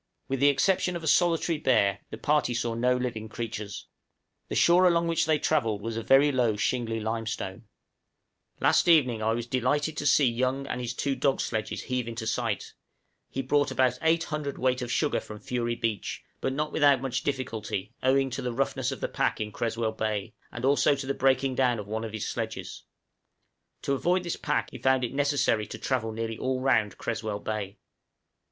With 0.27 0.39
the 0.39 0.47
exception 0.47 0.95
of 0.95 1.03
a 1.03 1.07
solitary 1.07 1.59
bear, 1.59 1.99
the 2.09 2.17
party 2.17 2.55
saw 2.55 2.73
no 2.73 2.97
living 2.97 3.29
creatures. 3.29 3.85
The 4.49 4.55
shore 4.55 4.87
along 4.87 5.07
which 5.07 5.27
they 5.27 5.37
travelled 5.37 5.83
was 5.83 5.95
a 5.95 6.01
very 6.01 6.31
low 6.31 6.55
shingly 6.55 6.99
limestone. 6.99 7.49
{RETURN 7.49 7.61
OF 7.61 7.65
CAPTAIN 7.69 8.29
YOUNG.} 8.31 8.47
{SNOW 8.47 8.57
BLINDNESS.} 8.57 8.61
Last 8.65 8.87
evening 8.87 9.21
I 9.21 9.33
was 9.33 9.45
delighted 9.45 9.97
to 9.97 10.05
see 10.07 10.25
Young 10.25 10.65
and 10.65 10.81
his 10.81 10.95
two 10.95 11.15
dog 11.15 11.39
sledges 11.39 11.83
heave 11.83 12.07
in 12.07 12.17
sight; 12.17 12.73
he 13.29 13.43
brought 13.43 13.69
about 13.69 13.99
8 14.01 14.23
cwt. 14.25 14.81
of 14.81 14.91
sugar 14.91 15.19
from 15.19 15.37
Fury 15.39 15.75
Beach, 15.75 16.23
but 16.39 16.51
not 16.51 16.71
without 16.71 16.99
much 16.99 17.21
difficulty, 17.21 17.93
owing 18.01 18.31
to 18.31 18.41
the 18.41 18.51
roughness 18.53 18.91
of 18.91 19.01
the 19.01 19.07
pack 19.07 19.39
in 19.39 19.51
Creswell 19.51 19.91
Bay, 19.91 20.33
and 20.51 20.65
also 20.65 20.95
to 20.95 21.05
the 21.05 21.13
breaking 21.13 21.53
down 21.53 21.77
of 21.77 21.85
one 21.85 22.03
of 22.03 22.13
his 22.13 22.27
sledges; 22.27 22.85
to 23.83 23.93
avoid 23.93 24.23
this 24.23 24.35
pack 24.35 24.71
he 24.71 24.79
found 24.79 25.03
it 25.03 25.13
necessary 25.13 25.67
to 25.67 25.77
travel 25.77 26.11
nearly 26.11 26.39
all 26.39 26.59
round 26.59 26.97
Creswell 26.97 27.37
Bay. 27.41 27.77